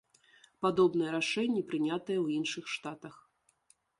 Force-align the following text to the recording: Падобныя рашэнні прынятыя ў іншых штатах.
Падобныя 0.65 1.09
рашэнні 1.15 1.61
прынятыя 1.73 2.17
ў 2.21 2.27
іншых 2.39 2.65
штатах. 2.77 3.15